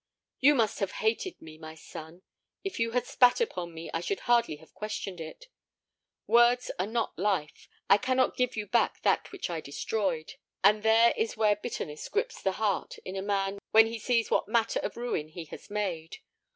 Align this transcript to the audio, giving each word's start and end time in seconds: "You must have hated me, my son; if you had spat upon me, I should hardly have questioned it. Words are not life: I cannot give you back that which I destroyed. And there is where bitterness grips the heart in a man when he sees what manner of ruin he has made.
"You 0.39 0.55
must 0.55 0.79
have 0.79 0.93
hated 0.93 1.39
me, 1.43 1.59
my 1.59 1.75
son; 1.75 2.23
if 2.63 2.79
you 2.79 2.89
had 2.89 3.05
spat 3.05 3.39
upon 3.39 3.71
me, 3.71 3.91
I 3.93 3.99
should 3.99 4.21
hardly 4.21 4.55
have 4.55 4.73
questioned 4.73 5.21
it. 5.21 5.45
Words 6.25 6.71
are 6.79 6.87
not 6.87 7.19
life: 7.19 7.69
I 7.87 7.97
cannot 7.99 8.35
give 8.35 8.57
you 8.57 8.65
back 8.65 9.03
that 9.03 9.31
which 9.31 9.47
I 9.51 9.61
destroyed. 9.61 10.37
And 10.63 10.81
there 10.81 11.13
is 11.15 11.37
where 11.37 11.55
bitterness 11.55 12.09
grips 12.09 12.41
the 12.41 12.53
heart 12.53 12.97
in 13.05 13.15
a 13.15 13.21
man 13.21 13.59
when 13.69 13.85
he 13.85 13.99
sees 13.99 14.31
what 14.31 14.47
manner 14.47 14.81
of 14.81 14.97
ruin 14.97 15.27
he 15.27 15.45
has 15.45 15.69
made. 15.69 16.17